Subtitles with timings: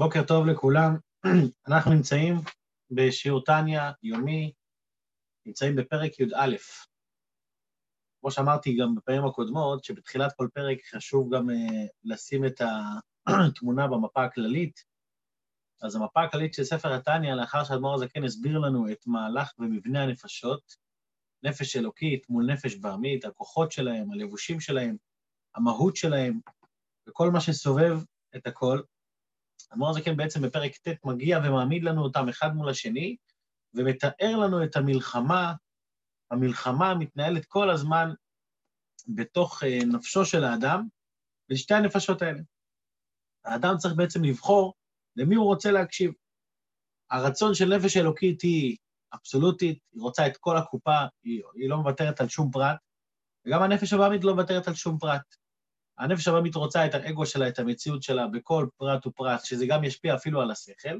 [0.00, 0.96] בוקר טוב לכולם.
[1.68, 2.34] אנחנו נמצאים
[2.90, 4.52] בשיעור טניה יומי,
[5.46, 6.56] נמצאים בפרק י"א.
[8.20, 11.52] כמו שאמרתי גם בפעמים הקודמות, שבתחילת כל פרק חשוב גם uh,
[12.04, 12.60] לשים את
[13.26, 14.84] התמונה במפה הכללית.
[15.82, 20.76] אז המפה הכללית של ספר התניא, לאחר שהאדמו"ר הזקן הסביר לנו את מהלך ומבנה הנפשות,
[21.42, 24.96] נפש אלוקית מול נפש בהמית, הכוחות שלהם, הלבושים שלהם,
[25.54, 26.40] המהות שלהם,
[27.08, 27.98] וכל מה שסובב
[28.36, 28.80] את הכל,
[29.70, 33.16] האדמו"ר הזקן בעצם בפרק ט' מגיע ומעמיד לנו אותם אחד מול השני,
[33.74, 35.54] ומתאר לנו את המלחמה,
[36.30, 38.10] המלחמה מתנהלת כל הזמן
[39.08, 40.86] בתוך אה, נפשו של האדם,
[41.48, 42.40] בשתי הנפשות האלה.
[43.44, 44.74] האדם צריך בעצם לבחור
[45.16, 46.12] למי הוא רוצה להקשיב.
[47.10, 48.76] הרצון של נפש אלוקית היא
[49.14, 52.76] אבסולוטית, היא רוצה את כל הקופה, היא, היא לא מוותרת על שום פרט,
[53.46, 55.36] וגם הנפש הבאמית לא מוותרת על שום פרט.
[56.00, 60.14] הנפש הבאמית רוצה את האגו שלה, את המציאות שלה, בכל פרט ופרט, שזה גם ישפיע
[60.14, 60.98] אפילו על השכל.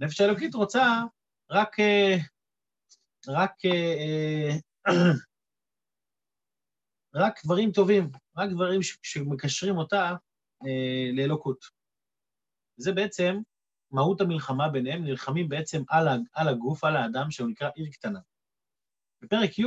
[0.00, 1.02] הנפש האלוקית רוצה
[1.50, 2.16] רק, אה,
[3.28, 4.56] רק, אה,
[7.14, 10.12] רק דברים טובים, רק דברים שמקשרים אותה
[10.66, 11.64] אה, לאלוקות.
[12.76, 13.36] זה בעצם
[13.90, 15.82] מהות המלחמה ביניהם, נלחמים בעצם
[16.32, 18.20] על הגוף, על האדם, שהוא נקרא עיר קטנה.
[19.22, 19.64] בפרק י'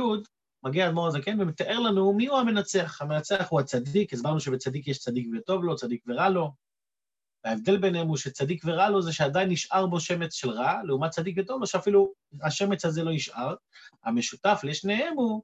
[0.68, 3.02] מגיע האדמו"ר הזקן ומתאר לנו מי הוא המנצח.
[3.02, 6.52] המנצח הוא הצדיק, הסברנו שבצדיק יש צדיק וטוב לו, צדיק ורע לו.
[7.44, 11.36] וההבדל ביניהם הוא שצדיק ורע לו זה שעדיין נשאר בו שמץ של רע, לעומת צדיק
[11.38, 13.54] וטוב לו שאפילו השמץ הזה לא נשאר.
[14.04, 15.42] המשותף לשניהם הוא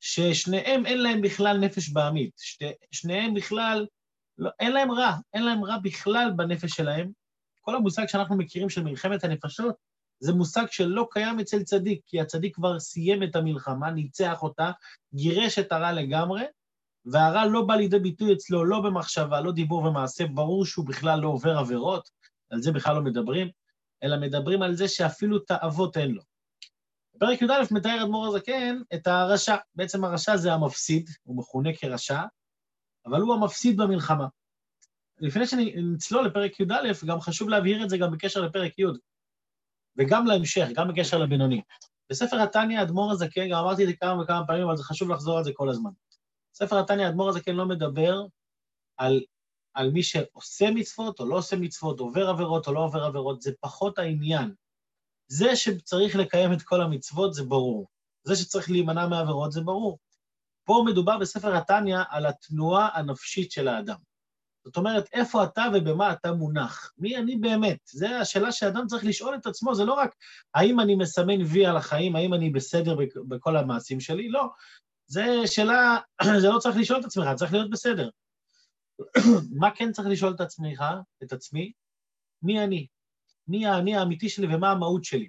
[0.00, 2.32] ששניהם אין להם בכלל נפש בעמית.
[2.36, 3.86] שני, שניהם בכלל,
[4.38, 7.10] לא, אין להם רע, אין להם רע בכלל בנפש שלהם.
[7.60, 9.76] כל המושג שאנחנו מכירים של מלחמת הנפשות,
[10.20, 14.70] זה מושג שלא קיים אצל צדיק, כי הצדיק כבר סיים את המלחמה, ניצח אותה,
[15.14, 16.42] גירש את הרע לגמרי,
[17.04, 21.28] והרע לא בא לידי ביטוי אצלו לא במחשבה, לא דיבור ומעשה, ברור שהוא בכלל לא
[21.28, 22.10] עובר עבירות,
[22.50, 23.48] על זה בכלל לא מדברים,
[24.02, 26.22] אלא מדברים על זה שאפילו תאוות אין לו.
[27.14, 29.56] בפרק י"א מתאר אדמו"ר הזקן את הרשע.
[29.74, 32.22] בעצם הרשע זה המפסיד, הוא מכונה כרשע,
[33.06, 34.26] אבל הוא המפסיד במלחמה.
[35.18, 38.84] לפני שנצלול לפרק י"א, גם חשוב להבהיר את זה גם בקשר לפרק י'.
[39.98, 41.62] וגם להמשך, גם בקשר לבינוני.
[42.10, 45.38] בספר התניא, אדמו"ר הזקן, גם אמרתי את זה כמה וכמה פעמים, אבל זה חשוב לחזור
[45.38, 45.90] על זה כל הזמן.
[46.52, 48.22] בספר התניא, אדמו"ר הזקן לא מדבר
[48.96, 49.24] על,
[49.74, 53.52] על מי שעושה מצוות או לא עושה מצוות, עובר עבירות או לא עובר עבירות, זה
[53.60, 54.54] פחות העניין.
[55.28, 57.86] זה שצריך לקיים את כל המצוות זה ברור.
[58.24, 59.98] זה שצריך להימנע מעבירות זה ברור.
[60.64, 64.05] פה מדובר בספר התניא על התנועה הנפשית של האדם.
[64.66, 66.92] זאת אומרת, איפה אתה ובמה אתה מונח?
[66.98, 67.78] מי אני באמת?
[67.92, 70.14] זו השאלה שאדם צריך לשאול את עצמו, זה לא רק
[70.54, 72.96] האם אני מסמן וי על החיים, האם אני בסדר
[73.28, 74.48] בכל המעשים שלי, לא.
[75.06, 75.98] זו שאלה,
[76.42, 78.10] זה לא צריך לשאול את עצמך, צריך להיות בסדר.
[79.60, 80.84] מה כן צריך לשאול את עצמך,
[81.22, 81.72] את עצמי?
[82.42, 82.86] מי אני?
[83.48, 85.28] מי האני האמיתי שלי ומה המהות שלי?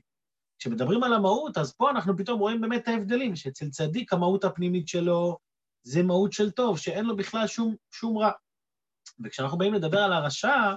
[0.60, 4.88] כשמדברים על המהות, אז פה אנחנו פתאום רואים באמת את ההבדלים, שאצל צדיק המהות הפנימית
[4.88, 5.38] שלו
[5.84, 8.32] זה מהות של טוב, שאין לו בכלל שום, שום רע.
[9.24, 10.74] וכשאנחנו באים לדבר על הרשע,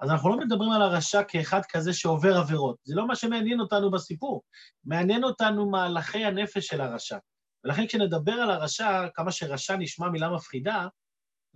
[0.00, 2.76] אז אנחנו לא מדברים על הרשע כאחד כזה שעובר עבירות.
[2.84, 4.42] זה לא מה שמעניין אותנו בסיפור.
[4.84, 7.18] מעניין אותנו מהלכי הנפש של הרשע.
[7.64, 10.86] ולכן כשנדבר על הרשע, כמה שרשע נשמע מילה מפחידה,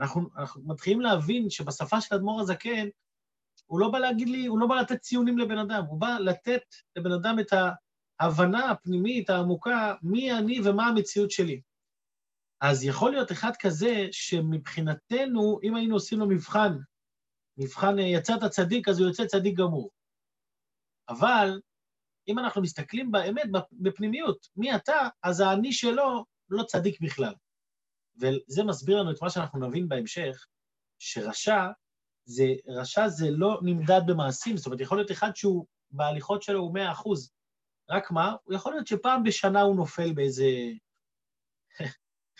[0.01, 2.89] אנחנו, אנחנו מתחילים להבין שבשפה של אדמו"ר הזקן,
[3.67, 6.63] הוא לא בא להגיד לי, הוא לא בא לתת ציונים לבן אדם, הוא בא לתת
[6.97, 7.53] לבן אדם את
[8.21, 11.61] ההבנה הפנימית, העמוקה, מי אני ומה המציאות שלי.
[12.71, 16.77] אז יכול להיות אחד כזה שמבחינתנו, אם היינו עושים לו מבחן,
[17.57, 19.91] מבחן אה, יצאת צדיק, אז הוא יוצא צדיק גמור.
[21.09, 21.61] אבל
[22.29, 23.43] אם אנחנו מסתכלים באמת,
[23.73, 27.35] בפנימיות, מי אתה, אז האני שלו לא צדיק בכלל.
[28.17, 30.47] וזה מסביר לנו את מה שאנחנו נבין בהמשך,
[30.99, 31.67] שרשע
[32.25, 36.75] זה, רשע זה לא נמדד במעשים, זאת אומרת, יכול להיות אחד שהוא, בהליכות שלו הוא
[36.75, 37.33] מאה אחוז.
[37.91, 38.35] רק מה?
[38.45, 40.47] הוא יכול להיות שפעם בשנה הוא נופל באיזה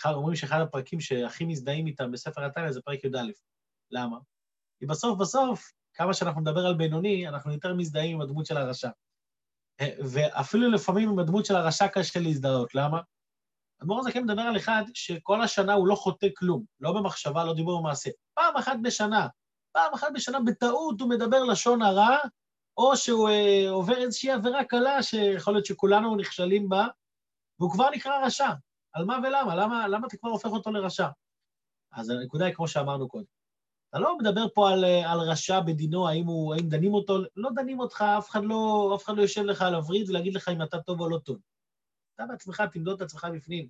[0.07, 3.19] אומרים שאחד הפרקים שהכי מזדהים איתם בספר התניא זה פרק י"א.
[3.91, 4.19] למה?
[4.79, 8.91] כי בסוף בסוף, כמה שאנחנו נדבר על בינוני, אנחנו יותר מזדהים עם הדמות של הרשע.
[9.81, 12.75] אה, ואפילו לפעמים עם הדמות של הרשע קשה להזדהות.
[12.75, 13.01] למה?
[13.83, 17.81] אדמו"ר הזקן מדבר על אחד שכל השנה הוא לא חוטא כלום, לא במחשבה, לא דיבור
[17.81, 18.11] במעשה.
[18.35, 19.29] פעם אחת בשנה,
[19.73, 22.19] פעם אחת בשנה בטעות הוא מדבר לשון הרע,
[22.77, 26.87] או שהוא אה, עובר איזושהי עבירה קלה שיכול להיות שכולנו נכשלים בה,
[27.59, 28.51] והוא כבר נקרא רשע.
[28.95, 29.55] על מה ולמה?
[29.55, 31.09] למה, למה אתה כבר הופך אותו לרשע?
[31.93, 33.25] אז הנקודה היא כמו שאמרנו קודם.
[33.91, 37.81] אתה לא מדבר פה על, על רשע בדינו, האם, הוא, האם דנים אותו, לא דנים
[37.81, 40.81] אותך, אף אחד לא, אף אחד לא יושב לך על הווריד ולהגיד לך אם אתה
[40.81, 41.39] טוב או לא טוב.
[42.15, 43.69] אתה בעצמך תמדוד את עצמך בפנים.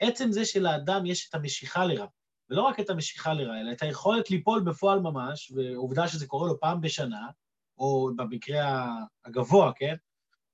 [0.00, 2.06] עצם זה שלאדם יש את המשיכה לרע,
[2.50, 6.60] ולא רק את המשיכה לרע, אלא את היכולת ליפול בפועל ממש, ועובדה שזה קורה לו
[6.60, 7.30] פעם בשנה,
[7.78, 8.88] או במקרה
[9.24, 9.94] הגבוה, כן?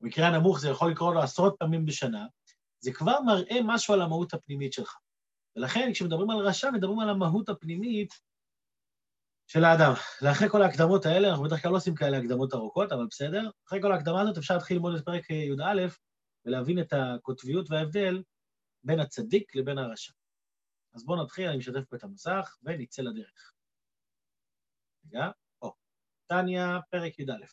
[0.01, 2.27] במקרה הנמוך זה יכול לקרות לו עשרות פעמים בשנה,
[2.81, 4.97] זה כבר מראה משהו על המהות הפנימית שלך.
[5.57, 8.15] ולכן כשמדברים על רשע, מדברים על המהות הפנימית
[9.47, 9.93] של האדם.
[10.23, 13.51] ואחרי כל ההקדמות האלה, אנחנו בדרך כלל לא עושים כאלה הקדמות ארוכות, אבל בסדר.
[13.67, 15.87] אחרי כל ההקדמה הזאת אפשר להתחיל ללמוד את פרק י"א
[16.45, 18.23] ולהבין את הקוטביות וההבדל
[18.85, 20.13] בין הצדיק לבין הרשע.
[20.95, 23.53] אז בואו נתחיל, אני משתף פה את המסך ונצא לדרך.
[25.07, 25.31] רגע,
[25.63, 25.75] או,
[26.27, 27.47] טניה, פרק י"א.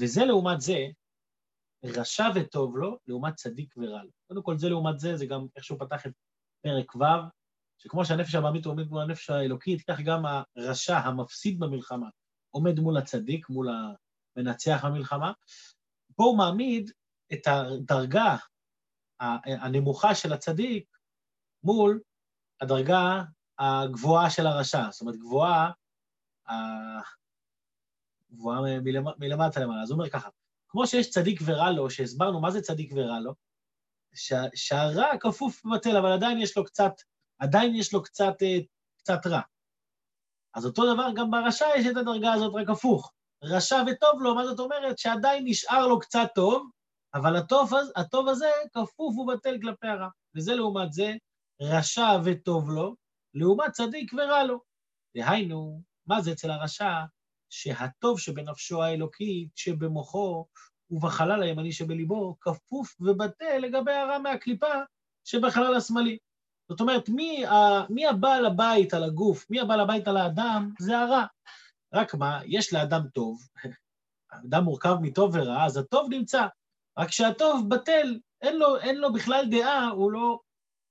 [0.00, 0.78] וזה לעומת זה,
[1.84, 4.10] רשע וטוב לו, לעומת צדיק ורע לו.
[4.28, 6.12] קודם כל, זה לעומת זה, זה גם איך שהוא פתח את
[6.62, 7.04] פרק ו',
[7.78, 10.22] שכמו שהנפש הבעמית עומד מול הנפש האלוקית, כך גם
[10.56, 12.08] הרשע המפסיד במלחמה
[12.50, 13.68] עומד מול הצדיק, מול
[14.36, 15.32] המנצח במלחמה.
[16.16, 16.90] פה הוא מעמיד
[17.32, 18.36] את הדרגה
[19.44, 20.96] הנמוכה של הצדיק
[21.62, 22.00] מול
[22.60, 23.22] הדרגה
[23.58, 24.90] הגבוהה של הרשע.
[24.90, 25.70] זאת אומרת, גבוהה,
[28.32, 28.60] גבוהה
[29.18, 29.82] מלמטה למעלה.
[29.82, 30.28] אז הוא אומר ככה,
[30.68, 33.32] כמו שיש צדיק ורע לו, שהסברנו מה זה צדיק ורע לו,
[34.54, 36.92] שהרע כפוף בבטל, אבל עדיין יש לו קצת,
[37.38, 38.58] עדיין יש לו קצת, אה,
[38.98, 39.40] קצת רע.
[40.54, 43.12] אז אותו דבר גם ברשע יש את הדרגה הזאת, רק הפוך.
[43.42, 44.98] רשע וטוב לו, מה זאת אומרת?
[44.98, 46.70] שעדיין נשאר לו קצת טוב,
[47.14, 50.08] אבל הטוב, הטוב הזה כפוף ובטל כלפי הרע.
[50.36, 51.14] וזה לעומת זה,
[51.62, 52.94] רשע וטוב לו,
[53.34, 54.60] לעומת צדיק ורע לו.
[55.16, 56.92] דהיינו, מה זה אצל הרשע?
[57.50, 60.46] שהטוב שבנפשו האלוקית, שבמוחו
[60.90, 64.74] ובחלל הימני שבליבו, כפוף ובטל לגבי הרע מהקליפה
[65.24, 66.18] שבחלל השמאלי.
[66.68, 67.54] זאת אומרת, מי, ה,
[67.90, 71.24] מי הבעל הבית על הגוף, מי הבעל הבית על האדם, זה הרע.
[71.94, 73.48] רק מה, יש לאדם טוב,
[74.32, 76.46] האדם מורכב מטוב ורע, אז הטוב נמצא.
[76.98, 80.38] רק שהטוב בטל, אין לו, אין לו בכלל דעה, הוא לא...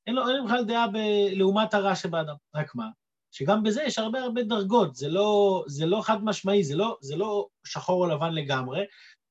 [0.07, 0.97] אין לו, אין לו בכלל דעה ב,
[1.31, 2.35] לעומת הרע שבאדם.
[2.55, 2.89] רק מה?
[3.35, 7.15] שגם בזה יש הרבה הרבה דרגות, זה לא, זה לא חד משמעי, זה לא, זה
[7.15, 8.85] לא שחור או לבן לגמרי,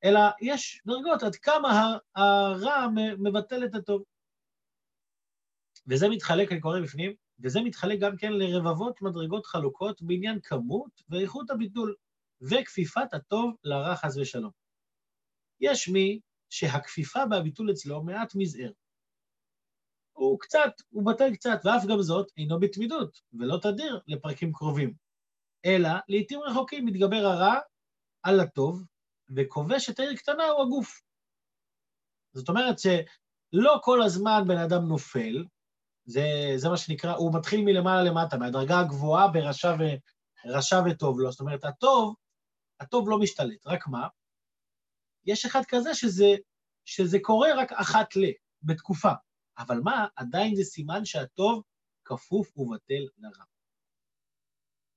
[0.05, 2.87] אלא יש דרגות עד כמה הרע
[3.19, 4.03] מבטל את הטוב.
[5.87, 11.51] וזה מתחלק, אני קורא בפנים, וזה מתחלק גם כן לרבבות מדרגות חלוקות בעניין כמות ואיכות
[11.51, 11.95] הביטול,
[12.41, 14.51] וכפיפת הטוב לרע חס ושלום.
[15.61, 16.21] יש מי
[16.51, 18.71] שהכפיפה והביטול אצלו מעט מזער.
[20.15, 24.95] הוא קצת, הוא בטל קצת, ואף גם זאת אינו בתמידות, ולא תדיר לפרקים קרובים.
[25.65, 27.59] אלא לעתים רחוקים מתגבר הרע
[28.23, 28.85] על הטוב,
[29.37, 31.01] וכובש את העיר קטנה הוא הגוף.
[32.33, 35.45] זאת אומרת שלא כל הזמן בן אדם נופל,
[36.05, 36.23] זה,
[36.57, 39.83] זה מה שנקרא, הוא מתחיל מלמעלה למטה, מהדרגה הגבוהה ברשע ו,
[40.47, 41.31] רשע וטוב לו.
[41.31, 42.15] זאת אומרת, הטוב,
[42.81, 44.09] הטוב לא משתלט, רק מה?
[45.27, 46.35] יש אחד כזה שזה,
[46.85, 48.21] שזה קורה רק אחת ל,
[48.63, 49.13] בתקופה.
[49.59, 51.63] אבל מה, עדיין זה סימן שהטוב
[52.05, 53.45] כפוף ובטל לרע.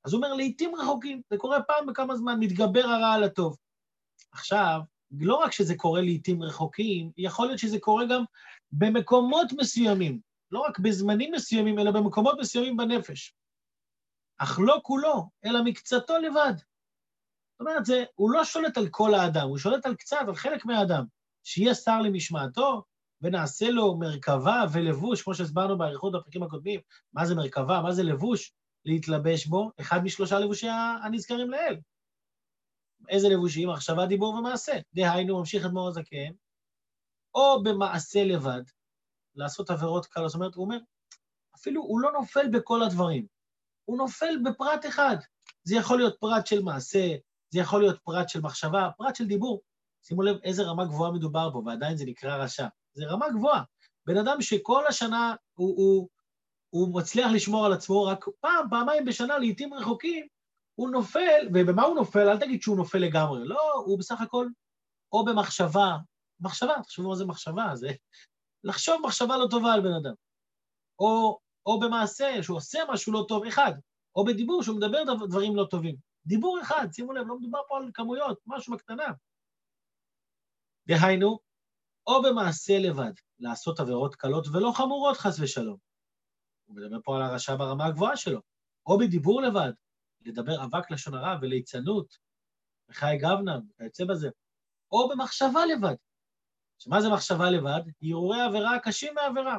[0.06, 3.58] אז הוא אומר, לעתים רחוקים, זה קורה פעם בכמה זמן, מתגבר הרע על הטוב.
[4.32, 4.80] עכשיו,
[5.12, 8.24] לא רק שזה קורה לעתים רחוקים, יכול להיות שזה קורה גם
[8.72, 10.20] במקומות מסוימים,
[10.52, 13.36] לא רק בזמנים מסוימים, אלא במקומות מסוימים בנפש.
[14.38, 16.54] אך לא כולו, אלא מקצתו לבד.
[16.58, 20.66] זאת אומרת, זה, הוא לא שולט על כל האדם, הוא שולט על קצת, על חלק
[20.66, 21.06] מהאדם.
[21.44, 22.84] שיהיה שר למשמעתו,
[23.22, 26.80] ונעשה לו מרכבה ולבוש, כמו שהסברנו באריכות בפרקים הקודמים,
[27.14, 28.54] מה זה מרכבה, מה זה לבוש,
[28.86, 30.68] להתלבש בו, אחד משלושה לבושי
[31.04, 31.78] הנזכרים לאל.
[33.10, 33.70] איזה לבושים?
[33.70, 34.74] מחשבה, דיבור ומעשה.
[34.94, 36.32] דהיינו, ממשיך את מור הזקן,
[37.36, 38.62] או במעשה לבד,
[39.36, 40.30] לעשות עבירות קלות.
[40.30, 40.78] זאת אומרת, הוא אומר,
[41.56, 43.26] אפילו הוא לא נופל בכל הדברים,
[43.86, 45.18] הוא נופל בפרט אחד.
[45.64, 47.16] זה יכול להיות פרט של מעשה,
[47.50, 49.62] זה יכול להיות פרט של מחשבה, פרט של דיבור.
[50.04, 52.68] שימו לב איזה רמה גבוהה מדובר פה, ועדיין זה נקרא רשע.
[52.98, 53.64] זה רמה גבוהה.
[54.06, 56.10] בן אדם שכל השנה הוא, הוא,
[56.70, 60.28] הוא מצליח לשמור על עצמו, רק פעם, פעמיים בשנה, לעיתים רחוקים,
[60.76, 62.30] הוא נופל, ובמה הוא נופל?
[62.30, 63.48] אל תגיד שהוא נופל לגמרי.
[63.48, 64.48] לא, הוא בסך הכל
[65.14, 65.98] או במחשבה,
[66.40, 67.90] מחשבה, תחשבו מה זה מחשבה, זה
[68.64, 70.14] לחשוב מחשבה לא טובה על בן אדם.
[71.00, 73.72] או, או במעשה, שהוא עושה משהו לא טוב, אחד.
[74.16, 75.96] או בדיבור, שהוא מדבר דברים לא טובים.
[76.26, 79.08] דיבור אחד, שימו לב, לא מדובר פה על כמויות, משהו בקטנה.
[80.88, 81.40] דהיינו,
[82.08, 85.78] או במעשה לבד, לעשות עבירות קלות ולא חמורות, חס ושלום.
[86.66, 88.40] הוא מדבר פה על הרשע ברמה הגבוהה שלו.
[88.86, 89.72] או בדיבור לבד,
[90.22, 92.18] לדבר אבק לשון הרע וליצנות,
[92.90, 94.30] וחי גבנה, וכיוצא בזה.
[94.92, 95.96] או במחשבה לבד.
[96.80, 97.82] שמה זה מחשבה לבד?
[98.02, 99.58] הרהורי עבירה קשים מעבירה.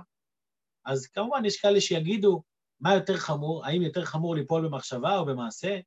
[0.85, 2.43] אז כמובן, יש כאלה שיגידו,
[2.81, 3.67] מה יותר חמור?
[3.67, 5.81] האם יותר חמור ליפול במחשבה או במעשה?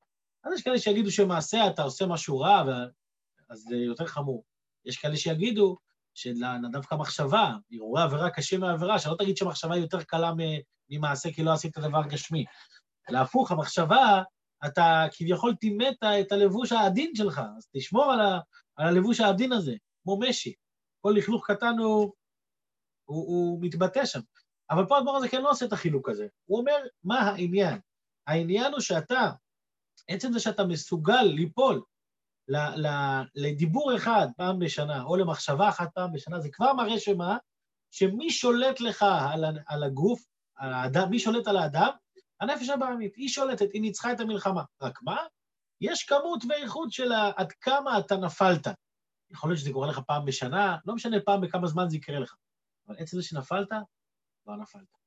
[0.43, 2.63] אז יש כאלה שיגידו שמעשה אתה עושה משהו רע,
[3.49, 4.43] אז זה יותר חמור.
[4.85, 5.77] יש כאלה שיגידו
[6.71, 10.31] דווקא מחשבה, הרהורי עבירה קשים מעבירה, שלא תגיד שמחשבה היא יותר קלה
[10.89, 12.45] ממעשה כי לא עשית דבר גשמי.
[13.09, 14.23] אלא הפוך, המחשבה,
[14.65, 18.39] אתה כביכול טימאת את הלבוש העדין שלך, אז תשמור על, ה,
[18.75, 20.53] על הלבוש העדין הזה, כמו משי.
[21.01, 22.13] כל לכלוך קטן הוא,
[23.05, 24.19] הוא, הוא מתבטא שם.
[24.69, 26.27] אבל פה הדבר הזה כן לא עושה את החילוק הזה.
[26.45, 27.79] הוא אומר, מה העניין?
[28.27, 29.31] העניין הוא שאתה,
[30.07, 31.83] עצם זה שאתה מסוגל ליפול
[33.35, 37.37] לדיבור אחד פעם בשנה, או למחשבה אחת פעם בשנה, זה כבר מראה שמה?
[37.91, 41.89] שמי שולט לך על, על הגוף, על האדם, מי שולט על האדם?
[42.41, 43.15] הנפש הבעמית.
[43.15, 44.63] היא שולטת, היא ניצחה את המלחמה.
[44.81, 45.17] רק מה?
[45.81, 48.67] יש כמות ואיכות של עד כמה אתה נפלת.
[49.31, 52.35] יכול להיות שזה קורה לך פעם בשנה, לא משנה פעם בכמה זמן זה יקרה לך.
[52.87, 53.69] אבל עצם זה שנפלת,
[54.43, 55.00] כבר נפלת.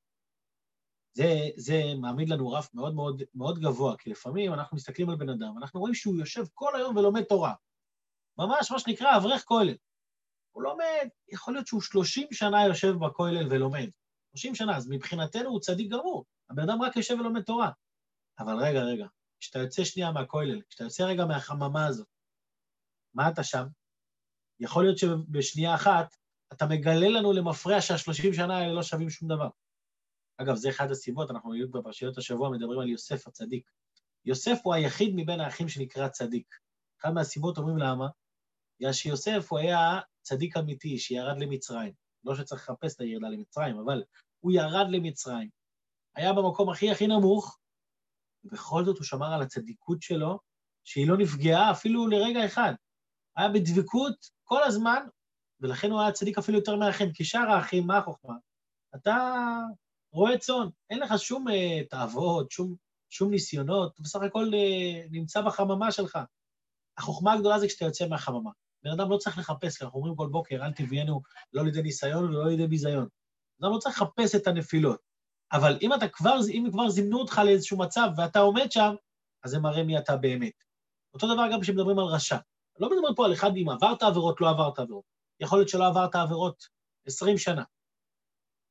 [1.15, 5.29] זה, זה מעמיד לנו רף מאוד מאוד, מאוד גבוה, כי לפעמים אנחנו מסתכלים על בן
[5.29, 7.53] אדם, אנחנו רואים שהוא יושב כל היום ולומד תורה.
[8.37, 9.75] ממש מה שנקרא אברך כולל.
[10.51, 13.89] הוא לומד, יכול להיות שהוא 30 שנה יושב בכולל ולומד.
[14.31, 16.25] 30 שנה, אז מבחינתנו הוא צדיק גמור.
[16.49, 17.71] הבן אדם רק יושב ולומד תורה.
[18.39, 19.05] אבל רגע, רגע,
[19.39, 22.07] כשאתה יוצא שנייה מהכולל, כשאתה יוצא רגע מהחממה הזאת,
[23.13, 23.65] מה אתה שם?
[24.59, 26.15] יכול להיות שבשנייה אחת
[26.53, 29.49] אתה מגלה לנו למפרע שהשלושים שנה האלה לא שווים שום דבר.
[30.37, 33.71] אגב, זה אחד הסיבות, אנחנו בדיוק בפרשיות השבוע מדברים על יוסף הצדיק.
[34.25, 36.55] יוסף הוא היחיד מבין האחים שנקרא צדיק.
[37.01, 38.07] אחת מהסיבות אומרים למה?
[38.79, 41.93] בגלל שיוסף הוא היה צדיק אמיתי שירד למצרים.
[42.23, 44.03] לא שצריך לחפש את הירידה למצרים, אבל
[44.39, 45.49] הוא ירד למצרים.
[46.15, 47.59] היה במקום הכי הכי נמוך,
[48.43, 50.39] ובכל זאת הוא שמר על הצדיקות שלו,
[50.83, 52.73] שהיא לא נפגעה אפילו לרגע אחד.
[53.35, 55.05] היה בדבקות כל הזמן,
[55.59, 58.35] ולכן הוא היה צדיק אפילו יותר מהאחים, כי שאר האחים, מה החוכמה?
[58.95, 59.15] אתה
[60.15, 61.51] רועה צאן, אין לך שום uh,
[61.89, 62.75] תאוות, שום,
[63.09, 66.19] שום ניסיונות, אתה בסך הכל uh, נמצא בחממה שלך.
[66.97, 68.51] החוכמה הגדולה זה כשאתה יוצא מהחממה.
[68.83, 71.21] בן אדם לא צריך לחפש, כי אנחנו אומרים כל בוקר, אל תביאנו
[71.53, 73.07] לא לידי ניסיון ולא לידי ביזיון.
[73.59, 74.99] בן אדם לא צריך לחפש את הנפילות.
[75.51, 78.95] אבל אם אתה כבר, אם כבר זימנו אותך לאיזשהו מצב ואתה עומד שם,
[79.43, 80.63] אז זה מראה מי אתה באמת.
[81.13, 82.37] אותו דבר גם כשמדברים על רשע.
[82.79, 85.03] לא מדברים פה על אחד אם עברת עבירות, לא עברת עבירות.
[85.39, 86.63] יכול להיות שלא עברת עבירות
[87.07, 87.63] 20 שנה.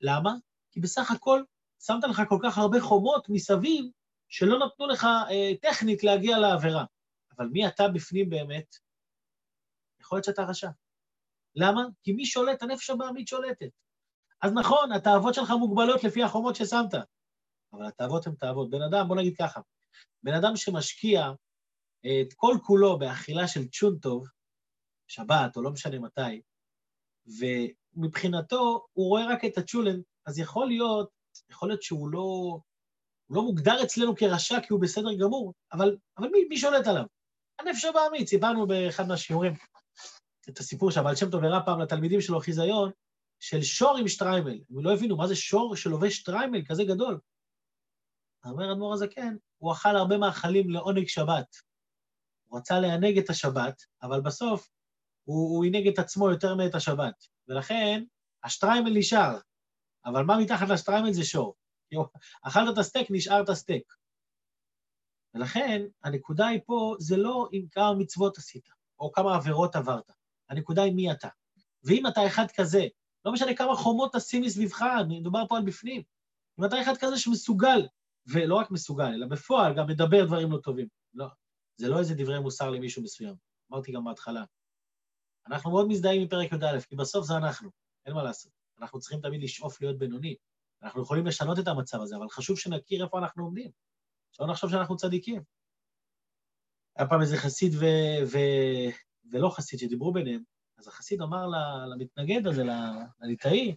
[0.01, 0.35] למה?
[0.75, 1.43] כי בסך הכל
[1.83, 3.85] שמת לך כל כך הרבה חומות מסביב,
[4.29, 6.85] שלא נתנו לך אה, טכנית להגיע לעבירה.
[7.37, 8.77] אבל מי אתה בפנים באמת?
[10.01, 10.71] יכול להיות שאתה רשע.
[11.55, 11.83] למה?
[12.03, 12.63] כי מי שולט?
[12.63, 13.71] הנפש הבעמית שולטת.
[14.43, 16.95] אז נכון, התאוות שלך מוגבלות לפי החומות ששמת,
[17.73, 18.71] אבל התאוות הן תאוות.
[18.71, 19.61] בן אדם, בוא נגיד ככה,
[20.23, 21.33] בן אדם שמשקיע
[22.01, 24.29] את כל כולו באכילה של צ'ון טוב,
[25.09, 26.43] שבת או לא משנה מתי,
[27.27, 31.11] ומבחינתו הוא רואה רק את הצ'ולן, אז יכול להיות,
[31.51, 32.59] יכול להיות שהוא לא,
[33.31, 37.05] לא מוגדר אצלנו כרשע כי הוא בסדר גמור, אבל, אבל מי, מי שולט עליו?
[37.59, 39.53] הנפש הבעמית, סיפרנו באחד מהשיעורים
[40.49, 42.91] את הסיפור שהבעל שם טוב הראה פעם לתלמידים שלו חיזיון,
[43.41, 44.61] של שור עם שטריימל.
[44.71, 47.21] הם לא הבינו מה זה שור שלובש שטריימל כזה גדול.
[48.45, 51.57] אומר אדמו"ר הזקן, הוא אכל הרבה מאכלים לעונג שבת.
[52.45, 54.69] הוא רצה לענג את השבת, אבל בסוף
[55.25, 57.27] הוא, הוא עינג את עצמו יותר מאת השבת.
[57.49, 58.05] ולכן
[58.45, 59.39] השטריימל נשאר,
[60.07, 61.55] אבל מה מתחת לשטריימל זה שור.
[62.43, 63.93] אכלת את הסטייק, נשאר את הסטייק.
[65.35, 68.69] ולכן, הנקודה היא פה, זה לא עם כמה מצוות עשית,
[68.99, 70.13] או כמה עבירות עברת.
[70.51, 71.29] הנקודה היא מי אתה.
[71.85, 72.87] ואם אתה אחד כזה,
[73.25, 76.03] לא משנה כמה חומות תשים מסביבך, מדובר פה על בפנים.
[76.61, 77.87] אם אתה אחד כזה שמסוגל,
[78.27, 80.89] ולא רק מסוגל, אלא בפועל גם מדבר דברים לא טובים.
[81.15, 81.27] לא,
[81.77, 83.35] זה לא איזה דברי מוסר למישהו מסוים.
[83.73, 84.45] אמרתי גם בהתחלה.
[85.47, 87.71] אנחנו מאוד מזדהים עם פרק י"א, כי בסוף זה אנחנו,
[88.07, 88.64] אין מה לעשות.
[88.79, 90.37] אנחנו צריכים תמיד לשאוף להיות בינוני.
[90.83, 93.71] אנחנו יכולים לשנות את המצב הזה, אבל חשוב שנכיר איפה אנחנו עומדים.
[94.33, 95.43] שלא נחשוב שאנחנו צדיקים.
[96.97, 97.85] היה פעם איזה חסיד ו...
[98.33, 98.39] ו...
[99.31, 100.43] ולא חסיד שדיברו ביניהם,
[100.79, 101.47] אז החסיד אמר
[101.87, 102.63] למתנגד הזה,
[103.21, 103.77] לליטאי,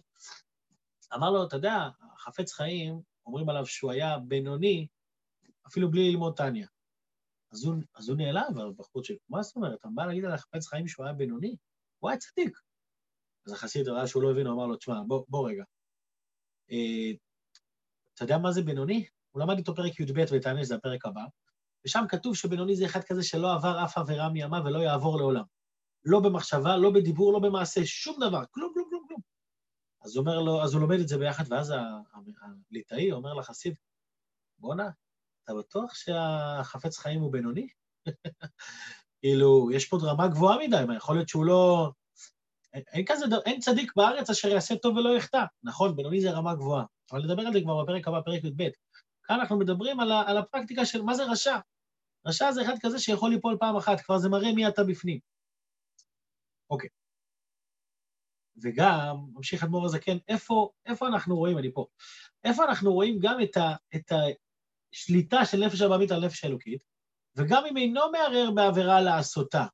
[1.14, 1.88] אמר לו, אתה יודע,
[2.18, 4.86] חפץ חיים, אומרים עליו שהוא היה בינוני,
[5.66, 6.66] אפילו בלי ללמוד טניה.
[7.52, 7.74] אז הוא,
[8.08, 9.78] הוא נעלב, הבחור של, מה זאת אומרת?
[9.80, 11.56] אתה בא להגיד על החפץ חיים שהוא היה בינוני?
[11.98, 12.58] הוא היה צדיק.
[13.48, 15.64] אז החסיד ראה שהוא לא הבין, הוא אמר לו, תשמע, בוא, בוא רגע.
[16.70, 17.10] אה,
[18.14, 19.06] אתה יודע מה זה בינוני?
[19.30, 21.20] הוא למד איתו פרק י"ב ותענה שזה הפרק הבא,
[21.84, 25.44] ושם כתוב שבינוני זה אחד כזה שלא עבר אף עבירה מימיו ולא יעבור לעולם.
[26.04, 29.20] לא במחשבה, לא בדיבור, לא במעשה, שום דבר, כלום, כלום, כלום, כלום.
[30.04, 31.74] אז אומר לו, אז הוא לומד את זה ביחד, ואז
[32.70, 33.74] הליטאי אומר לחסיד,
[34.58, 34.90] בואנה,
[35.44, 37.68] אתה בטוח שהחפץ חיים הוא בינוני?
[39.20, 41.90] כאילו, יש פה דרמה גבוהה מדי, מה, יכול להיות שהוא לא...
[42.92, 45.44] אין, כזה, אין צדיק בארץ אשר יעשה טוב ולא יחטא.
[45.62, 48.68] נכון, בינוני זה רמה גבוהה, אבל נדבר על זה כבר בפרק הבא, פרק י"ב.
[49.22, 51.58] כאן אנחנו מדברים על, ה, על הפרקטיקה של מה זה רשע.
[52.26, 55.18] רשע זה אחד כזה שיכול ליפול פעם אחת, כבר זה מראה מי אתה בפנים.
[56.70, 56.88] אוקיי.
[58.62, 61.86] וגם, ממשיך אדמו"ר הזקן, איפה, איפה אנחנו רואים, אני פה,
[62.44, 64.12] איפה אנחנו רואים גם את, ה, את
[64.92, 66.82] השליטה של נפש הבעמית על נפש האלוקית?
[67.36, 69.64] וגם אם אינו מערער בעבירה לעשותה,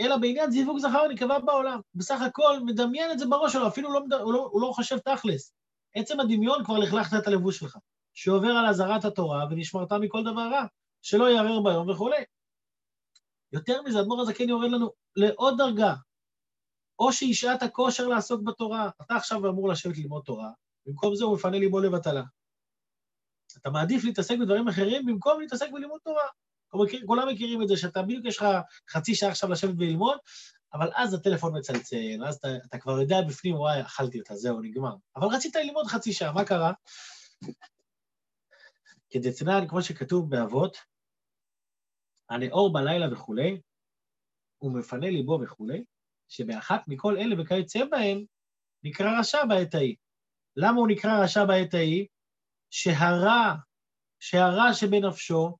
[0.00, 1.80] אלא בעניין זיווג זכר נקבע בעולם.
[1.94, 5.54] בסך הכל מדמיין את זה בראש שלו, אפילו לא, הוא, לא, הוא לא חושב תכלס.
[5.94, 7.78] עצם הדמיון כבר לכלכת את הלבוש שלך,
[8.14, 10.66] שעובר על אזהרת התורה ונשמרת מכל דבר רע,
[11.02, 12.24] שלא יערער ביום וכולי.
[13.52, 15.94] יותר מזה, אדמו"ר הזקן יורד לנו לעוד דרגה,
[16.98, 18.90] או שהשעת הכושר לעסוק בתורה.
[19.02, 20.50] אתה עכשיו אמור לשבת ללמוד תורה,
[20.86, 22.22] במקום זה הוא מפנה ליבו לבטלה.
[23.56, 26.26] אתה מעדיף להתעסק בדברים אחרים במקום להתעסק בלימוד תורה.
[27.06, 28.46] כולם מכירים את זה, שאתה בדיוק יש לך
[28.90, 30.18] חצי שעה עכשיו לשבת וללמוד,
[30.74, 34.94] אבל אז הטלפון מצלצל, אז אתה, אתה כבר יודע בפנים, וואי, אכלתי אותה, זהו, נגמר.
[35.16, 36.72] אבל רצית ללמוד חצי שעה, מה קרה?
[39.10, 40.76] כדצנן, כמו שכתוב באבות,
[42.30, 43.60] הנאור בלילה וכולי,
[44.58, 45.84] הוא מפנה ליבו וכולי,
[46.28, 48.24] שבאחת מכל אלה וכיוצא בהם,
[48.82, 49.96] נקרא רשע בעת ההיא.
[50.56, 52.06] למה הוא נקרא רשע בעת ההיא?
[52.70, 53.54] שהרע,
[54.20, 55.56] שהרע שבנפשו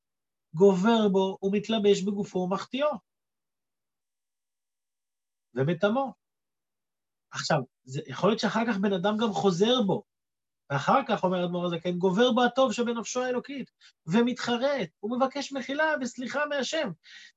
[0.55, 2.89] גובר בו ומתלבש בגופו ומחטיאו.
[5.55, 6.13] ומטמאו.
[7.31, 10.03] עכשיו, זה, יכול להיות שאחר כך בן אדם גם חוזר בו,
[10.71, 13.71] ואחר כך, אומר אדמו"ר הזקן, גובר בו הטוב שבנפשו האלוקית,
[14.07, 16.91] ומתחרט, ומבקש מחילה וסליחה מהשם.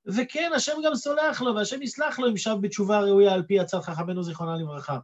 [0.05, 3.77] וכן, השם גם סולח לו, והשם יסלח לו אם שב בתשובה ראויה על פי עצת
[3.81, 4.99] חכמינו זיכרונה לברכה.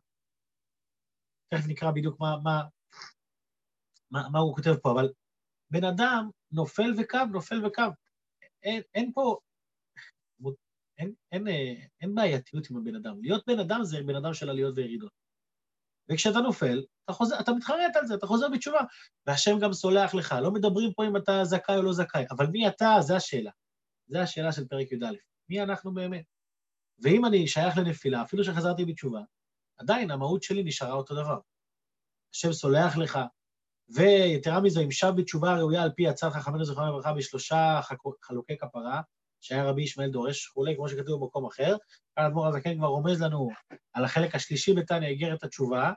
[1.50, 2.62] תכף נקרא בדיוק מה, מה,
[4.12, 5.10] מה, מה הוא כותב פה, אבל
[5.72, 7.90] בן אדם נופל וקם, נופל וקם.
[8.64, 9.38] אין, אין פה,
[10.98, 13.22] אין, אין, אין, אין בעייתיות עם הבן אדם.
[13.22, 15.12] להיות בן אדם זה בן אדם של עליות וירידות.
[16.12, 18.80] וכשאתה נופל, אתה, חוזר, אתה מתחרט על זה, אתה חוזר בתשובה,
[19.26, 20.36] והשם גם סולח לך.
[20.42, 23.52] לא מדברים פה אם אתה זכאי או לא זכאי, אבל מי אתה, זו השאלה.
[24.08, 25.12] זו השאלה של פרק י"א.
[25.50, 26.26] מי אנחנו באמת?
[27.04, 29.22] ואם אני שייך לנפילה, אפילו שחזרתי בתשובה,
[29.78, 31.40] עדיין המהות שלי נשארה אותו דבר.
[32.36, 33.20] השם סולח לך,
[33.90, 37.80] ויתרה מזו, אם שב בתשובה ראויה על פי הצעת חכמינו זכרונה לברכה בשלושה
[38.22, 39.02] חלוקי כפרה,
[39.42, 41.78] שהיה רבי ישמעאל דורש וכולי, כמו שכתוב במקום אחר.
[42.16, 43.50] כאן אדמו"ר הזקן כבר רומז לנו
[43.94, 45.92] על החלק השלישי בתניא, איגרת התשובה.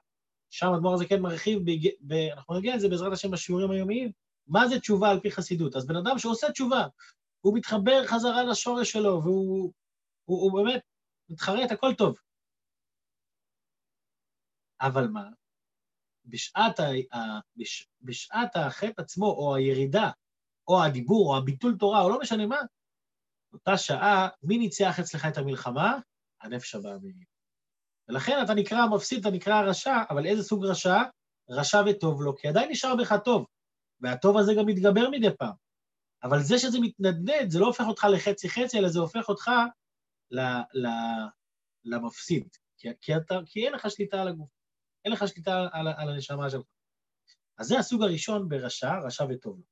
[0.51, 1.63] שם אדמו"ר הזקן מרחיב,
[2.09, 4.13] ואנחנו נגיע לזה בעזרת השם בשיעורים היומיים,
[4.47, 5.77] מה זה תשובה על פי חסידות.
[5.77, 6.87] אז בן אדם שעושה תשובה,
[7.41, 9.73] הוא מתחבר חזרה לשורש שלו, והוא
[10.25, 10.83] הוא, הוא באמת
[11.29, 12.17] מתחרט, הכל טוב.
[14.81, 15.40] אבל מה?
[16.31, 16.85] בשעת, ה,
[17.57, 20.11] בש, בשעת החטא עצמו, או הירידה,
[20.69, 22.59] או הדיבור, או הביטול תורה, או לא משנה מה,
[23.53, 25.99] באותה שעה, מי ניצח אצלך את המלחמה?
[26.43, 27.29] הנפש הבאמינית.
[28.09, 31.03] ולכן אתה נקרא מפסיד, אתה נקרא רשע, אבל איזה סוג רשע?
[31.51, 33.47] רשע וטוב לו, כי עדיין נשאר בך טוב,
[34.01, 35.55] והטוב הזה גם מתגבר מדי פעם.
[36.23, 39.51] אבל זה שזה מתנדנד, זה לא הופך אותך לחצי-חצי, אלא זה הופך אותך
[40.31, 40.41] ל,
[40.75, 40.89] ל,
[41.85, 44.49] למפסיד, כי, כי, אתה, כי אין לך שליטה על הגוף,
[45.05, 46.63] אין לך שליטה על, על הנשמה שלך.
[47.59, 49.65] אז זה הסוג הראשון ברשע, רשע וטוב לו.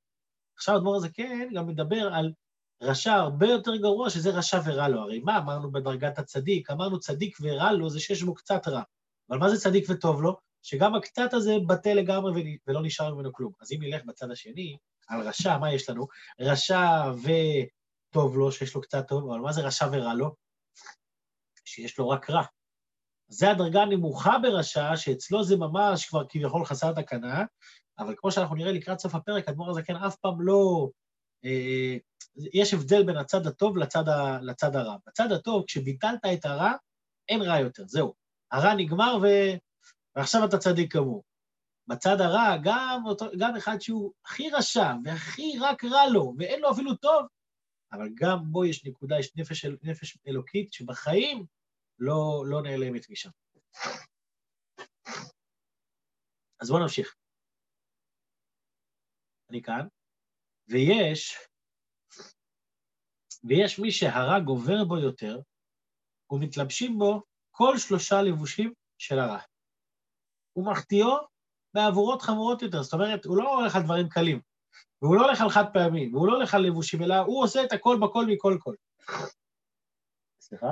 [0.56, 2.32] עכשיו אדמו"ר כן גם מדבר על
[2.82, 5.00] רשע הרבה יותר גרוע, שזה רשע ורע לו.
[5.00, 6.70] הרי מה אמרנו בדרגת הצדיק?
[6.70, 8.82] אמרנו צדיק ורע לו זה שיש בו קצת רע.
[9.30, 10.36] אבל מה זה צדיק וטוב לו?
[10.62, 13.52] שגם הקצת הזה בטל לגמרי ולא נשאר ממנו כלום.
[13.60, 14.76] אז אם נלך בצד השני,
[15.08, 16.06] על רשע, מה יש לנו?
[16.40, 20.34] רשע וטוב לו, שיש לו קצת טוב, אבל מה זה רשע ורע לו?
[21.64, 22.42] שיש לו רק רע.
[23.28, 27.44] זה הדרגה הנמוכה ברשע, שאצלו זה ממש כבר כביכול חסר תקנה,
[27.98, 30.88] אבל כמו שאנחנו נראה לקראת סוף הפרק, אדמו"ר הזקן אף פעם לא
[31.44, 31.96] אה,
[32.52, 34.96] יש הבדל בין הצד הטוב לצד, ה, לצד הרע.
[35.06, 36.72] בצד הטוב, כשביטלת את הרע,
[37.28, 38.14] אין רע יותר, זהו.
[38.52, 39.26] הרע נגמר ו...
[40.16, 41.22] ועכשיו אתה צדיק כמוהו.
[41.88, 46.70] בצד הרע, גם, אותו, גם אחד שהוא הכי רשע והכי רק רע לו, ואין לו
[46.70, 47.26] אפילו טוב,
[47.92, 51.46] אבל גם בו יש נקודה, יש נפש, נפש אלוקית שבחיים
[51.98, 53.30] לא, לא נעלמת משם.
[56.60, 57.14] אז בואו נמשיך.
[59.50, 59.86] אני כאן.
[60.68, 61.38] ויש,
[63.44, 65.40] ויש מי שהרע גובר בו יותר,
[66.30, 69.40] ומתלבשים בו כל שלושה לבושים של הרע.
[70.56, 71.16] ומחטיאו
[71.74, 74.40] בעבורות חמורות יותר, זאת אומרת, הוא לא הולך על דברים קלים,
[75.02, 77.72] והוא לא הולך על חד פעמים, והוא לא הולך על לבושים, אלא הוא עושה את
[77.72, 78.74] הכל בכל מכל כל.
[80.40, 80.66] סליחה?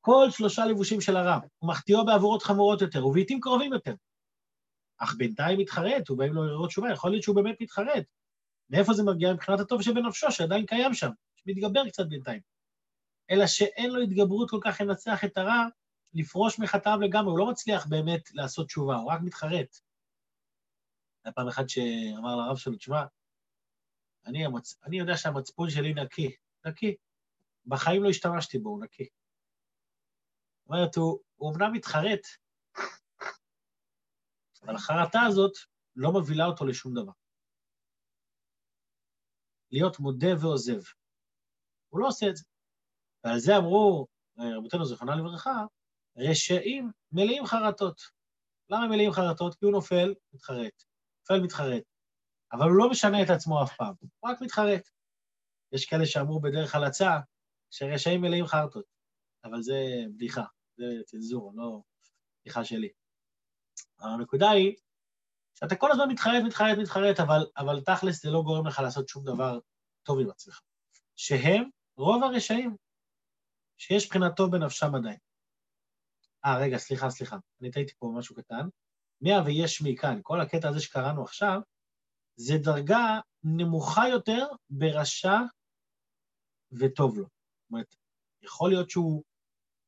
[0.00, 3.94] כל שלושה לבושים של הרע, ומחטיאו בעבורות חמורות יותר, ובעיתים קרובים יותר.
[4.98, 8.04] אך בינתיים מתחרט, הוא באים לו לראות תשובה, יכול להיות שהוא באמת מתחרט.
[8.70, 9.32] מאיפה זה מגיע?
[9.32, 12.40] מבחינת הטוב שבנפשו, שעדיין קיים שם, שמתגבר קצת בינתיים.
[13.30, 15.64] אלא שאין לו התגברות כל כך לנצח את הרע,
[16.14, 19.78] לפרוש מחטאיו לגמרי, הוא לא מצליח באמת לעשות תשובה, הוא רק מתחרט.
[21.24, 23.04] היה פעם אחת שאמר לרב שלו, תשמע,
[24.26, 24.78] אני, המצ...
[24.84, 26.96] אני יודע שהמצפון שלי נקי, נקי.
[27.70, 29.08] בחיים לא השתמשתי בו, הוא נקי.
[30.58, 32.26] זאת אומרת, הוא, הוא אמנם מתחרט,
[34.62, 35.52] אבל החרטה הזאת
[35.96, 37.12] לא מובילה אותו לשום דבר.
[39.70, 40.80] להיות מודה ועוזב.
[41.88, 42.44] הוא לא עושה את זה.
[43.24, 44.06] ועל זה אמרו,
[44.38, 45.64] רבותינו זיכרונה לברכה,
[46.16, 48.00] רשעים מלאים חרטות.
[48.70, 49.54] למה מלאים חרטות?
[49.54, 50.82] כי הוא נופל, מתחרט.
[51.20, 51.82] נופל, מתחרט.
[52.52, 54.88] אבל הוא לא משנה את עצמו אף פעם, הוא רק מתחרט.
[55.72, 57.20] יש כאלה שאמרו בדרך הלצה
[57.70, 58.84] שרשעים מלאים חרטות,
[59.44, 60.44] אבל זה בדיחה,
[60.76, 61.82] זה צנזורה, לא
[62.42, 62.88] בדיחה שלי.
[63.98, 64.76] הנקודה היא
[65.58, 69.24] שאתה כל הזמן מתחרט, מתחרט, מתחרט, אבל, אבל תכלס זה לא גורם לך לעשות שום
[69.24, 69.58] דבר
[70.02, 70.60] טוב עם עצמך.
[71.16, 72.76] שהם רוב הרשעים,
[73.78, 75.18] שיש בחינת טוב בנפשם עדיין.
[76.44, 78.68] אה, רגע, סליחה, סליחה, אני טעיתי פה משהו קטן.
[79.20, 81.60] מאה ויש מכאן, כל הקטע הזה שקראנו עכשיו,
[82.36, 85.36] זה דרגה נמוכה יותר ברשע
[86.72, 87.26] וטוב לו.
[87.70, 87.94] אומרת,
[88.42, 89.22] יכול להיות שהוא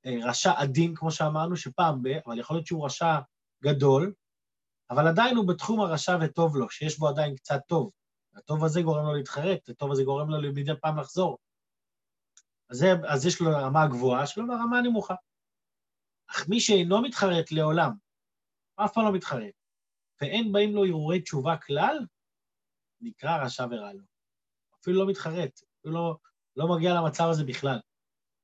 [0.07, 2.07] אה, רשע עדין, כמו שאמרנו, שפעם ב...
[2.27, 3.18] אבל יכול להיות שהוא רשע
[3.64, 4.12] גדול,
[4.90, 7.90] אבל עדיין הוא בתחום הרשע וטוב לו, שיש בו עדיין קצת טוב.
[8.35, 11.38] הטוב הזה גורם לו להתחרט, הטוב הזה גורם לו מדי פעם לחזור.
[12.71, 15.14] אז, זה, אז יש לו רמה גבוהה שלו והרמה הנמוכה.
[16.31, 17.92] אך מי שאינו מתחרט לעולם,
[18.77, 19.55] אף פעם לא מתחרט,
[20.21, 21.99] ואין באים לו הרהורי תשובה כלל,
[23.01, 24.05] נקרא רשע ורע לו.
[24.81, 26.16] אפילו לא מתחרט, אפילו לא,
[26.56, 27.78] לא מגיע למצב הזה בכלל.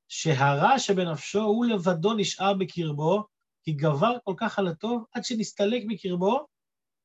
[0.08, 3.24] שהרע שבנפשו הוא לבדו נשאר בקרבו,
[3.62, 6.46] כי גבר כל כך על הטוב עד שנסתלק מקרבו,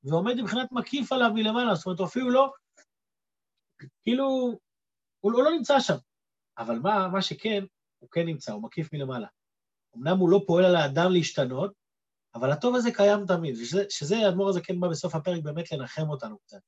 [0.03, 1.75] ועומד מבחינת מקיף עליו מלמעלה.
[1.75, 2.51] זאת אומרת, הוא אפילו לא,
[4.01, 5.97] כאילו, הוא, הוא לא נמצא שם.
[6.57, 7.63] אבל מה, מה שכן,
[7.99, 9.27] הוא כן נמצא, הוא מקיף מלמעלה.
[9.97, 11.73] אמנם הוא לא פועל על האדם להשתנות,
[12.35, 16.09] אבל הטוב הזה קיים תמיד, ושזה, שזה האדמו"ר הזה כן בא בסוף הפרק באמת לנחם
[16.09, 16.59] אותנו קצת.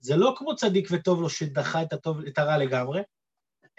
[0.00, 3.00] זה לא כמו צדיק וטוב לו שדחה את, הטוב, את הרע לגמרי,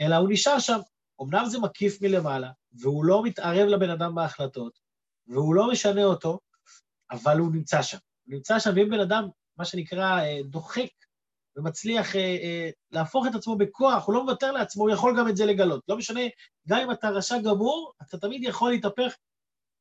[0.02, 0.80] אלא הוא נשאר שם.
[1.22, 4.80] אמנם זה מקיף מלמעלה, והוא לא מתערב לבן אדם בהחלטות,
[5.28, 6.40] והוא לא משנה אותו,
[7.12, 7.98] אבל הוא נמצא שם.
[8.26, 10.90] הוא נמצא שם, ואם בן אדם, מה שנקרא, אה, דוחק
[11.56, 15.38] ומצליח אה, אה, להפוך את עצמו בכוח, הוא לא מוותר לעצמו, הוא יכול גם את
[15.38, 15.84] זה לגלות.
[15.88, 16.22] לא משנה,
[16.68, 19.16] גם אם אתה רשע גמור, אתה תמיד יכול להתהפך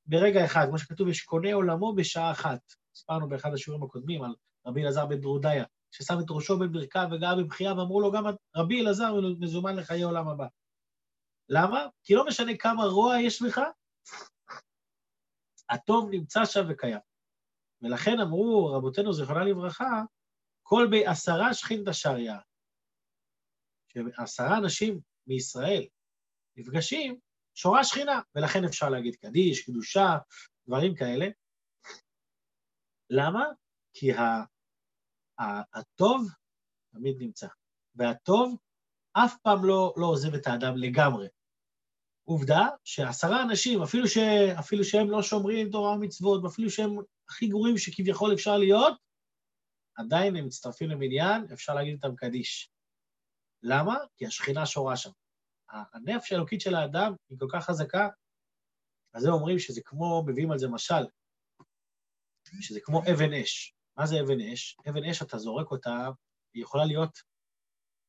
[0.07, 0.67] ברגע אחד.
[0.69, 2.61] כמו שכתוב, יש קונה עולמו בשעה אחת.
[2.97, 4.35] הסברנו באחד השיעורים הקודמים על
[4.67, 8.25] רבי אלעזר בן דרודיה, ששם את ראשו בברכיו וגאה בבכייה, ואמרו לו, גם
[8.57, 10.47] רבי אלעזר מזומן לחיי עולם הבא.
[11.49, 11.87] למה?
[12.05, 13.61] כי לא משנה כמה רוע יש בך,
[15.71, 16.99] הטוב נמצא שם וקיים.
[17.83, 20.03] ולכן אמרו רבותינו, זיכרונה לברכה,
[20.63, 22.39] כל בעשרה שכין דשריה,
[23.89, 25.87] שעשרה אנשים מישראל
[26.57, 27.19] נפגשים,
[27.55, 30.19] שורה שכינה, ולכן אפשר להגיד קדיש, קדושה,
[30.67, 31.27] דברים כאלה.
[33.11, 33.45] למה?
[33.95, 34.13] כי
[35.39, 36.29] הטוב
[36.93, 37.47] תמיד נמצא,
[37.95, 38.57] והטוב
[39.13, 41.29] אף פעם לא, לא עוזב את האדם לגמרי.
[42.25, 44.19] עובדה שעשרה אנשים, אפילו, ש,
[44.59, 46.91] אפילו שהם לא שומרים תורה ומצוות, ואפילו שהם
[47.29, 48.99] הכי גרועים שכביכול אפשר להיות,
[49.95, 52.71] עדיין הם מצטרפים למניין, אפשר להגיד איתם קדיש.
[53.63, 53.97] למה?
[54.17, 55.11] כי השכינה שורה שם.
[55.71, 58.09] הנפש האלוקית של האדם היא כל כך חזקה,
[59.15, 61.05] אז הם אומרים שזה כמו, מביאים על זה משל,
[62.61, 63.78] שזה כמו אבן אש.
[63.99, 64.77] מה זה אבן אש?
[64.89, 66.09] אבן אש, אתה זורק אותה,
[66.55, 67.19] היא יכולה להיות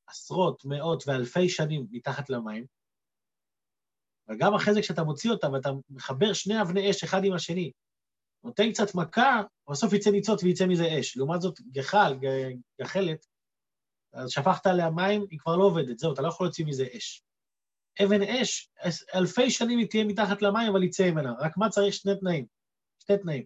[0.08, 2.65] עשרות, מאות ואלפי שנים מתחת למים,
[4.30, 7.71] וגם אחרי זה כשאתה מוציא אותה ואתה מחבר שני אבני אש אחד עם השני,
[8.43, 11.17] נותן קצת מכה, בסוף יצא ניצוץ ויצא מזה אש.
[11.17, 12.17] לעומת זאת, גחל,
[12.82, 13.25] גחלת,
[14.13, 17.23] אז שפכת עליה מים, היא כבר לא עובדת, זהו, אתה לא יכול להוציא מזה אש.
[18.04, 18.69] אבן אש,
[19.15, 21.34] אלפי שנים היא תהיה מתחת למים, אבל יצא ממנה.
[21.39, 21.93] רק מה צריך?
[21.93, 22.45] שני תנאים.
[22.99, 23.43] שתי תנאים.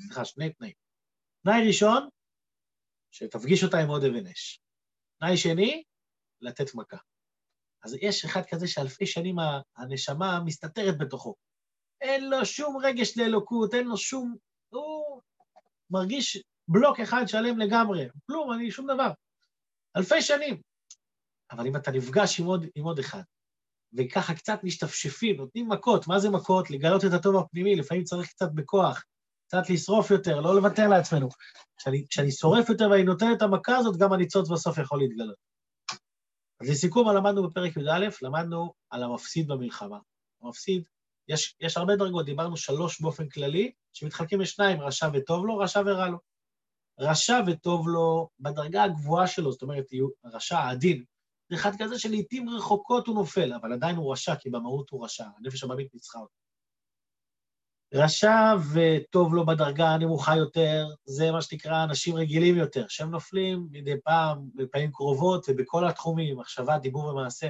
[0.00, 0.89] סליחה, שני תנאים.
[1.44, 2.08] תנאי ראשון,
[3.10, 4.60] שתפגיש אותה עם עוד אבן אש.
[5.20, 5.82] תנאי שני,
[6.40, 6.96] לתת מכה.
[7.82, 9.36] אז יש אחד כזה שאלפי שנים
[9.76, 11.34] הנשמה מסתתרת בתוכו.
[12.00, 14.36] אין לו שום רגש לאלוקות, אין לו שום...
[14.68, 15.22] הוא
[15.90, 18.08] מרגיש בלוק אחד שלם לגמרי.
[18.26, 19.10] כלום, אני שום דבר.
[19.96, 20.60] אלפי שנים.
[21.50, 23.22] אבל אם אתה נפגש עם עוד, עם עוד אחד,
[23.92, 26.70] וככה קצת משתפשפים, נותנים מכות, מה זה מכות?
[26.70, 29.04] לגלות את הטוב הפנימי, לפעמים צריך קצת בכוח,
[29.50, 31.28] קצת לשרוף יותר, לא לוותר לעצמנו.
[31.76, 35.36] כשאני, כשאני שורף יותר ואני נותן את המכה הזאת, גם הניצוץ בסוף יכול להתגלות.
[36.60, 38.08] אז לסיכום, מה למדנו בפרק י"א?
[38.22, 39.98] למדנו על המפסיד במלחמה.
[40.42, 40.88] המפסיד,
[41.28, 46.08] יש, יש הרבה דרגות, דיברנו שלוש באופן כללי, שמתחלקים לשניים, רשע וטוב לו, רשע ורע
[46.08, 46.18] לו.
[47.00, 49.84] רשע וטוב לו בדרגה הגבוהה שלו, זאת אומרת,
[50.24, 51.04] רשע עדין,
[51.50, 55.24] זה אחד כזה שלעיתים רחוקות הוא נופל, אבל עדיין הוא רשע, כי במהות הוא רשע,
[55.36, 56.39] הנפש הבאמית ניצחה אותו.
[57.94, 64.00] רשע וטוב לו בדרגה הנמוכה יותר, זה מה שנקרא אנשים רגילים יותר, שהם נופלים מדי
[64.04, 67.48] פעם, בפעמים קרובות ובכל התחומים, מחשבה, דיבור ומעשה.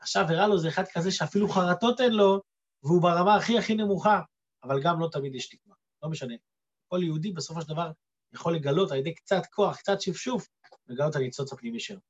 [0.00, 2.40] עכשיו, הראה לו זה אחד כזה שאפילו חרטות אין לו,
[2.82, 4.20] והוא ברמה הכי הכי נמוכה,
[4.64, 6.34] אבל גם לא תמיד יש תקווה, לא משנה.
[6.88, 7.90] כל יהודי בסופו של דבר
[8.34, 10.48] יכול לגלות על ידי קצת כוח, קצת שפשוף,
[10.88, 12.09] לגלות הניצוץ הפנימי שלו.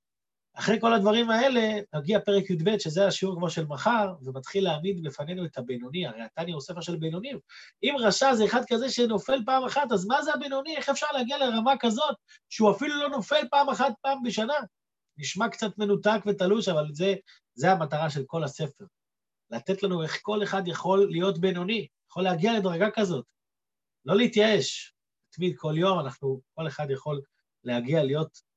[0.54, 5.44] אחרי כל הדברים האלה, מגיע פרק י"ב, שזה השיעור כמו של מחר, ומתחיל להעמיד בפנינו
[5.44, 7.38] את הבינוני, הרי התניא הוא ספר של בינונים.
[7.82, 10.76] אם רשע זה אחד כזה שנופל פעם אחת, אז מה זה הבינוני?
[10.76, 12.16] איך אפשר להגיע לרמה כזאת,
[12.48, 14.54] שהוא אפילו לא נופל פעם אחת פעם בשנה?
[15.18, 17.14] נשמע קצת מנותק ותלוש, אבל זה,
[17.54, 18.84] זה המטרה של כל הספר.
[19.50, 23.24] לתת לנו איך כל אחד יכול להיות בינוני, יכול להגיע לדרגה כזאת.
[24.04, 24.94] לא להתייאש.
[25.30, 27.20] תמיד, כל יום, אנחנו, כל אחד יכול
[27.64, 28.49] להגיע להיות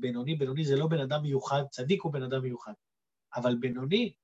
[0.00, 0.34] בינוני.
[0.34, 2.72] בינוני זה לא בן אדם מיוחד, צדיק הוא בן אדם מיוחד.
[3.34, 4.14] אבל בינוני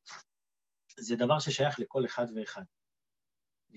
[0.98, 2.62] זה דבר ששייך לכל אחד ואחד.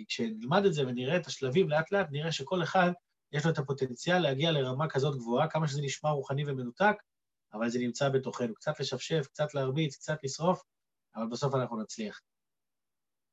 [0.07, 2.91] כשנלמד את זה ונראה את השלבים לאט-לאט, נראה שכל אחד
[3.31, 6.95] יש לו את הפוטנציאל להגיע לרמה כזאת גבוהה, כמה שזה נשמע רוחני ומנותק,
[7.53, 8.53] אבל זה נמצא בתוכנו.
[8.53, 10.63] קצת לשפשף, קצת להרביץ, קצת לשרוף,
[11.15, 12.21] אבל בסוף אנחנו נצליח.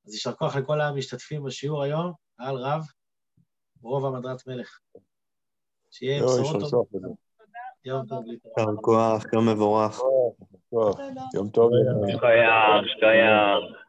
[0.07, 2.83] אז יישר כוח לכל המשתתפים בשיעור היום, על רב,
[3.83, 4.79] רוב המדרת מלך.
[5.91, 7.24] שיהיה בשורות טובות.
[7.85, 8.59] יום טוב להתראות.
[8.59, 10.01] יישר כוח, יום מבורך.
[11.35, 11.71] יום טוב.
[12.13, 13.84] שכוייח, שכוייח.